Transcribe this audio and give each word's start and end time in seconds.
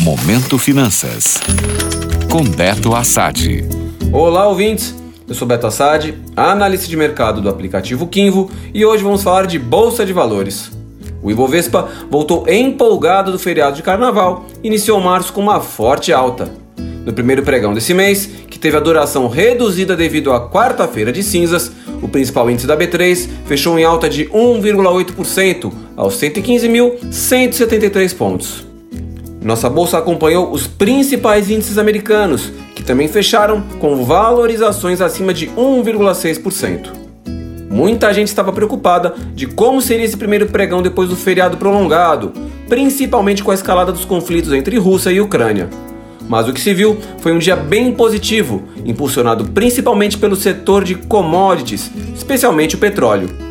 Momento 0.00 0.56
Finanças. 0.58 1.38
Com 2.30 2.42
Beto 2.42 2.94
Assad. 2.94 3.62
Olá, 4.10 4.48
ouvintes. 4.48 4.94
Eu 5.28 5.34
sou 5.34 5.46
Beto 5.46 5.66
Assad, 5.66 6.14
analista 6.34 6.88
de 6.88 6.96
mercado 6.96 7.42
do 7.42 7.50
aplicativo 7.50 8.06
Kinvo, 8.06 8.50
e 8.72 8.82
hoje 8.82 9.02
vamos 9.02 9.22
falar 9.22 9.46
de 9.46 9.58
bolsa 9.58 10.06
de 10.06 10.14
valores. 10.14 10.72
O 11.22 11.30
Ibovespa 11.30 11.86
voltou 12.10 12.48
empolgado 12.48 13.30
do 13.30 13.38
feriado 13.38 13.76
de 13.76 13.82
carnaval 13.82 14.46
e 14.64 14.68
iniciou 14.68 14.98
março 15.02 15.34
com 15.34 15.42
uma 15.42 15.60
forte 15.60 16.14
alta. 16.14 16.50
No 17.04 17.12
primeiro 17.12 17.42
pregão 17.42 17.74
desse 17.74 17.92
mês, 17.92 18.24
que 18.48 18.58
teve 18.58 18.78
a 18.78 18.80
duração 18.80 19.28
reduzida 19.28 19.94
devido 19.94 20.32
à 20.32 20.48
quarta-feira 20.48 21.12
de 21.12 21.22
cinzas, 21.22 21.70
o 22.00 22.08
principal 22.08 22.50
índice 22.50 22.66
da 22.66 22.74
B3 22.74 23.28
fechou 23.44 23.78
em 23.78 23.84
alta 23.84 24.08
de 24.08 24.24
1,8% 24.30 25.70
aos 25.94 26.14
115.173 26.18 28.16
pontos. 28.16 28.69
Nossa 29.42 29.70
bolsa 29.70 29.96
acompanhou 29.96 30.52
os 30.52 30.66
principais 30.66 31.50
índices 31.50 31.78
americanos, 31.78 32.52
que 32.74 32.82
também 32.82 33.08
fecharam 33.08 33.62
com 33.78 34.04
valorizações 34.04 35.00
acima 35.00 35.32
de 35.32 35.46
1,6%. 35.48 36.90
Muita 37.70 38.12
gente 38.12 38.28
estava 38.28 38.52
preocupada 38.52 39.14
de 39.34 39.46
como 39.46 39.80
seria 39.80 40.04
esse 40.04 40.16
primeiro 40.16 40.46
pregão 40.46 40.82
depois 40.82 41.08
do 41.08 41.16
feriado 41.16 41.56
prolongado, 41.56 42.32
principalmente 42.68 43.42
com 43.42 43.50
a 43.50 43.54
escalada 43.54 43.92
dos 43.92 44.04
conflitos 44.04 44.52
entre 44.52 44.76
Rússia 44.76 45.10
e 45.10 45.20
Ucrânia. 45.20 45.70
Mas 46.28 46.46
o 46.46 46.52
que 46.52 46.60
se 46.60 46.74
viu 46.74 46.98
foi 47.18 47.32
um 47.32 47.38
dia 47.38 47.56
bem 47.56 47.92
positivo, 47.92 48.62
impulsionado 48.84 49.44
principalmente 49.46 50.18
pelo 50.18 50.36
setor 50.36 50.84
de 50.84 50.96
commodities, 50.96 51.90
especialmente 52.14 52.74
o 52.74 52.78
petróleo. 52.78 53.49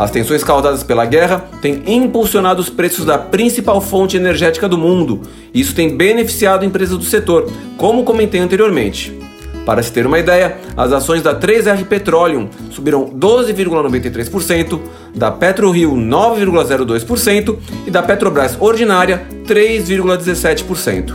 As 0.00 0.10
tensões 0.10 0.42
causadas 0.42 0.82
pela 0.82 1.04
guerra 1.04 1.44
têm 1.60 1.82
impulsionado 1.86 2.58
os 2.58 2.70
preços 2.70 3.04
da 3.04 3.18
principal 3.18 3.82
fonte 3.82 4.16
energética 4.16 4.66
do 4.66 4.78
mundo, 4.78 5.20
isso 5.52 5.74
tem 5.74 5.94
beneficiado 5.94 6.64
empresas 6.64 6.96
do 6.96 7.04
setor, 7.04 7.52
como 7.76 8.02
comentei 8.02 8.40
anteriormente. 8.40 9.14
Para 9.66 9.82
se 9.82 9.92
ter 9.92 10.06
uma 10.06 10.18
ideia, 10.18 10.56
as 10.74 10.90
ações 10.90 11.20
da 11.20 11.38
3R 11.38 11.84
Petroleum 11.84 12.48
subiram 12.70 13.10
12,93%, 13.10 14.80
da 15.14 15.30
PetroRio 15.30 15.92
9,02% 15.92 17.58
e 17.86 17.90
da 17.90 18.02
Petrobras 18.02 18.56
Ordinária 18.58 19.26
3,17%. 19.44 21.12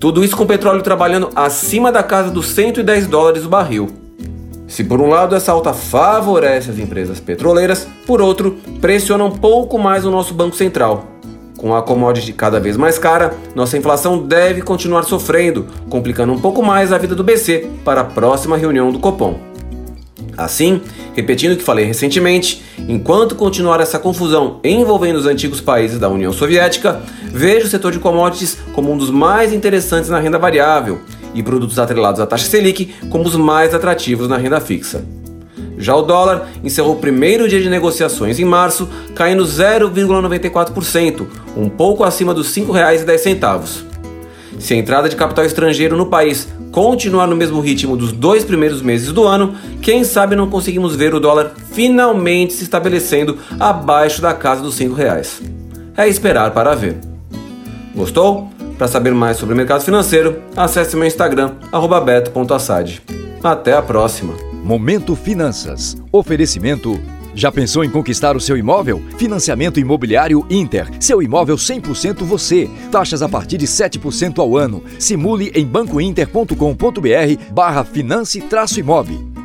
Tudo 0.00 0.24
isso 0.24 0.34
com 0.34 0.44
o 0.44 0.46
petróleo 0.46 0.80
trabalhando 0.80 1.28
acima 1.36 1.92
da 1.92 2.02
casa 2.02 2.30
dos 2.30 2.46
110 2.46 3.08
dólares 3.08 3.44
o 3.44 3.50
barril. 3.50 4.05
Se 4.66 4.82
por 4.82 5.00
um 5.00 5.08
lado 5.08 5.36
essa 5.36 5.52
alta 5.52 5.72
favorece 5.72 6.70
as 6.70 6.78
empresas 6.78 7.20
petroleiras, 7.20 7.86
por 8.04 8.20
outro, 8.20 8.58
pressiona 8.80 9.24
um 9.24 9.30
pouco 9.30 9.78
mais 9.78 10.04
o 10.04 10.10
nosso 10.10 10.34
Banco 10.34 10.56
Central. 10.56 11.06
Com 11.56 11.74
a 11.74 11.82
commodity 11.82 12.32
cada 12.32 12.60
vez 12.60 12.76
mais 12.76 12.98
cara, 12.98 13.32
nossa 13.54 13.78
inflação 13.78 14.18
deve 14.18 14.60
continuar 14.62 15.04
sofrendo, 15.04 15.66
complicando 15.88 16.32
um 16.32 16.38
pouco 16.38 16.62
mais 16.62 16.92
a 16.92 16.98
vida 16.98 17.14
do 17.14 17.24
BC 17.24 17.70
para 17.84 18.02
a 18.02 18.04
próxima 18.04 18.56
reunião 18.56 18.90
do 18.90 18.98
Copom. 18.98 19.38
Assim, 20.36 20.82
repetindo 21.14 21.52
o 21.52 21.56
que 21.56 21.62
falei 21.62 21.86
recentemente, 21.86 22.62
enquanto 22.86 23.34
continuar 23.34 23.80
essa 23.80 23.98
confusão 23.98 24.60
envolvendo 24.62 25.16
os 25.16 25.24
antigos 25.24 25.62
países 25.62 25.98
da 25.98 26.10
União 26.10 26.30
Soviética, 26.30 27.00
vejo 27.32 27.66
o 27.66 27.70
setor 27.70 27.92
de 27.92 27.98
commodities 27.98 28.58
como 28.74 28.92
um 28.92 28.98
dos 28.98 29.10
mais 29.10 29.52
interessantes 29.52 30.10
na 30.10 30.18
renda 30.18 30.38
variável 30.38 31.00
e 31.36 31.42
produtos 31.42 31.78
atrelados 31.78 32.20
à 32.20 32.26
taxa 32.26 32.46
Selic 32.46 32.94
como 33.10 33.24
os 33.24 33.36
mais 33.36 33.74
atrativos 33.74 34.28
na 34.28 34.36
renda 34.36 34.58
fixa. 34.60 35.04
Já 35.78 35.94
o 35.94 36.02
dólar 36.02 36.48
encerrou 36.64 36.94
o 36.94 36.98
primeiro 36.98 37.48
dia 37.48 37.60
de 37.60 37.68
negociações 37.68 38.38
em 38.38 38.44
março, 38.44 38.88
caindo 39.14 39.44
0,94%, 39.44 41.26
um 41.56 41.68
pouco 41.68 42.02
acima 42.02 42.32
dos 42.32 42.54
R$ 42.56 42.62
5,10. 42.62 43.84
Se 44.58 44.72
a 44.72 44.76
entrada 44.76 45.08
de 45.08 45.16
capital 45.16 45.44
estrangeiro 45.44 45.96
no 45.96 46.06
país 46.06 46.48
continuar 46.72 47.26
no 47.26 47.36
mesmo 47.36 47.60
ritmo 47.60 47.96
dos 47.96 48.12
dois 48.12 48.42
primeiros 48.44 48.80
meses 48.80 49.12
do 49.12 49.24
ano, 49.26 49.54
quem 49.82 50.02
sabe 50.02 50.34
não 50.34 50.48
conseguimos 50.48 50.96
ver 50.96 51.14
o 51.14 51.20
dólar 51.20 51.52
finalmente 51.72 52.54
se 52.54 52.64
estabelecendo 52.64 53.38
abaixo 53.60 54.22
da 54.22 54.32
casa 54.32 54.62
dos 54.62 54.78
R$ 54.78 54.92
reais. 54.94 55.42
É 55.96 56.08
esperar 56.08 56.52
para 56.52 56.74
ver. 56.74 56.96
Gostou? 57.94 58.50
Para 58.76 58.88
saber 58.88 59.12
mais 59.12 59.36
sobre 59.36 59.54
o 59.54 59.56
mercado 59.56 59.82
financeiro, 59.82 60.42
acesse 60.56 60.96
meu 60.96 61.06
Instagram, 61.06 61.52
beto.assad. 62.04 63.02
Até 63.42 63.74
a 63.74 63.82
próxima! 63.82 64.34
Momento 64.62 65.14
Finanças. 65.14 65.96
Oferecimento 66.10 67.00
já 67.36 67.52
pensou 67.52 67.84
em 67.84 67.90
conquistar 67.90 68.34
o 68.34 68.40
seu 68.40 68.56
imóvel? 68.56 69.02
Financiamento 69.18 69.78
Imobiliário 69.78 70.46
Inter. 70.48 70.88
Seu 70.98 71.22
imóvel 71.22 71.56
100% 71.56 72.24
você. 72.24 72.68
Taxas 72.90 73.20
a 73.20 73.28
partir 73.28 73.58
de 73.58 73.66
7% 73.66 74.38
ao 74.38 74.56
ano. 74.56 74.82
Simule 74.98 75.52
em 75.54 75.66
bancointer.com.br 75.66 77.52
barra 77.52 77.84
finance-imob. 77.84 79.35